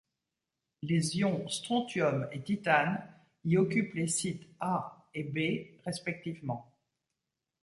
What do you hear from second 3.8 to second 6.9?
les sites A et B respectivement.